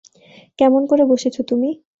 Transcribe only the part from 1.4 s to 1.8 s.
তুমি।